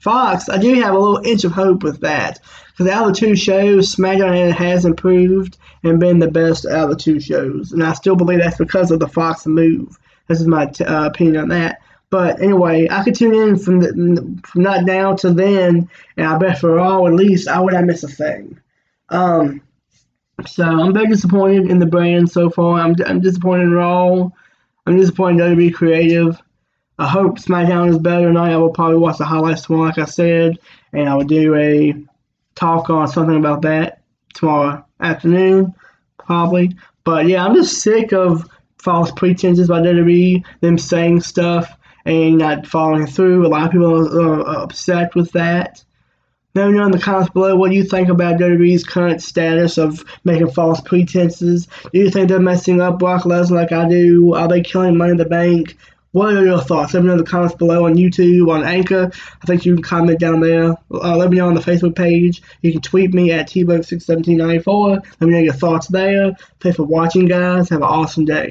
Fox, 0.00 0.48
I 0.48 0.58
do 0.58 0.74
have 0.80 0.94
a 0.94 0.98
little 0.98 1.24
inch 1.24 1.44
of 1.44 1.52
hope 1.52 1.82
with 1.82 2.00
that. 2.00 2.40
Because 2.70 2.90
out 2.90 3.06
of 3.06 3.14
the 3.14 3.20
two 3.20 3.36
shows, 3.36 3.94
SmackDown 3.94 4.50
has 4.52 4.86
improved 4.86 5.58
and 5.84 6.00
been 6.00 6.18
the 6.18 6.30
best 6.30 6.64
out 6.66 6.84
of 6.84 6.90
the 6.90 6.96
two 6.96 7.20
shows. 7.20 7.72
And 7.72 7.82
I 7.82 7.92
still 7.92 8.16
believe 8.16 8.40
that's 8.40 8.56
because 8.56 8.90
of 8.90 8.98
the 8.98 9.08
Fox 9.08 9.46
move. 9.46 9.98
This 10.26 10.40
is 10.40 10.46
my 10.46 10.66
t- 10.66 10.84
uh, 10.84 11.06
opinion 11.06 11.36
on 11.36 11.48
that. 11.48 11.80
But 12.08 12.40
anyway, 12.40 12.88
I 12.90 13.04
could 13.04 13.14
tune 13.14 13.34
in 13.34 13.58
from, 13.58 13.80
the, 13.80 14.40
from 14.44 14.62
not 14.62 14.84
now 14.84 15.14
to 15.16 15.32
then, 15.32 15.88
and 16.16 16.26
I 16.26 16.38
bet 16.38 16.58
for 16.58 16.78
all 16.78 17.06
at 17.06 17.14
least 17.14 17.46
I 17.46 17.60
would 17.60 17.74
not 17.74 17.84
miss 17.84 18.02
a 18.02 18.08
thing. 18.08 18.58
Um, 19.10 19.60
so 20.46 20.64
I'm 20.64 20.94
very 20.94 21.08
disappointed 21.08 21.70
in 21.70 21.78
the 21.78 21.86
brand 21.86 22.30
so 22.30 22.48
far. 22.48 22.80
I'm, 22.80 22.96
I'm 23.06 23.20
disappointed 23.20 23.64
in 23.64 23.72
Raw. 23.72 24.30
I'm 24.86 24.96
disappointed 24.96 25.44
in 25.44 25.56
WWE 25.56 25.74
Creative. 25.74 26.40
I 27.00 27.08
hope 27.08 27.38
SmackDown 27.38 27.88
is 27.88 27.96
better 27.96 28.26
tonight. 28.26 28.52
I 28.52 28.58
will 28.58 28.68
probably 28.68 28.98
watch 28.98 29.16
the 29.16 29.24
highlights 29.24 29.62
tomorrow, 29.62 29.86
like 29.86 29.96
I 29.96 30.04
said, 30.04 30.58
and 30.92 31.08
I 31.08 31.14
will 31.14 31.24
do 31.24 31.54
a 31.54 31.94
talk 32.54 32.90
on 32.90 33.08
something 33.08 33.38
about 33.38 33.62
that 33.62 34.02
tomorrow 34.34 34.84
afternoon, 35.00 35.74
probably. 36.18 36.76
But 37.04 37.26
yeah, 37.26 37.42
I'm 37.42 37.54
just 37.54 37.80
sick 37.80 38.12
of 38.12 38.46
false 38.76 39.10
pretenses 39.12 39.68
by 39.68 39.80
WWE, 39.80 40.44
them 40.60 40.76
saying 40.76 41.22
stuff 41.22 41.74
and 42.04 42.36
not 42.36 42.66
following 42.66 43.06
through. 43.06 43.46
A 43.46 43.48
lot 43.48 43.64
of 43.64 43.72
people 43.72 44.20
are 44.22 44.62
upset 44.62 45.14
with 45.14 45.32
that. 45.32 45.82
Let 46.54 46.68
me 46.68 46.76
know 46.76 46.84
in 46.84 46.90
the 46.90 46.98
comments 46.98 47.30
below 47.30 47.56
what 47.56 47.72
you 47.72 47.84
think 47.84 48.10
about 48.10 48.38
WWE's 48.38 48.84
current 48.84 49.22
status 49.22 49.78
of 49.78 50.04
making 50.24 50.50
false 50.50 50.82
pretenses. 50.82 51.66
Do 51.94 51.98
you 51.98 52.10
think 52.10 52.28
they're 52.28 52.40
messing 52.40 52.82
up 52.82 52.98
Brock 52.98 53.22
Lesnar 53.22 53.52
like 53.52 53.72
I 53.72 53.88
do? 53.88 54.34
Are 54.34 54.48
they 54.48 54.60
killing 54.60 54.98
Money 54.98 55.12
in 55.12 55.16
the 55.16 55.24
Bank? 55.24 55.76
What 56.12 56.34
are 56.34 56.44
your 56.44 56.60
thoughts? 56.60 56.92
Let 56.92 57.02
me 57.02 57.06
know 57.06 57.12
in 57.12 57.18
the 57.18 57.24
comments 57.24 57.54
below 57.54 57.86
on 57.86 57.94
YouTube, 57.94 58.50
on 58.50 58.64
Anchor. 58.64 59.12
I 59.42 59.46
think 59.46 59.64
you 59.64 59.74
can 59.74 59.82
comment 59.82 60.18
down 60.18 60.40
there. 60.40 60.74
Uh, 60.92 61.16
let 61.16 61.30
me 61.30 61.36
know 61.36 61.46
on 61.48 61.54
the 61.54 61.60
Facebook 61.60 61.94
page. 61.94 62.42
You 62.62 62.72
can 62.72 62.80
tweet 62.80 63.14
me 63.14 63.30
at 63.30 63.48
tboat61794. 63.48 65.04
Let 65.20 65.20
me 65.20 65.30
know 65.30 65.38
your 65.38 65.54
thoughts 65.54 65.86
there. 65.86 66.32
Thanks 66.58 66.76
for 66.76 66.82
watching, 66.84 67.26
guys. 67.26 67.68
Have 67.68 67.82
an 67.82 67.84
awesome 67.84 68.24
day. 68.24 68.48